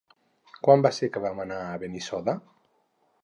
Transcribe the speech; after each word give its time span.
Quan 0.67 0.85
va 0.85 0.91
ser 0.99 1.09
que 1.17 1.21
vam 1.25 1.43
anar 1.45 1.59
a 1.65 1.77
Benissoda? 1.83 2.37